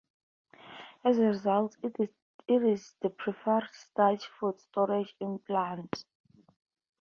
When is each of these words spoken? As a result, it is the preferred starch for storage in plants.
As 1.03 1.19
a 1.19 1.27
result, 1.27 1.77
it 1.83 2.11
is 2.47 2.95
the 3.01 3.11
preferred 3.11 3.69
starch 3.71 4.25
for 4.39 4.55
storage 4.57 5.15
in 5.19 5.37
plants. 5.37 6.05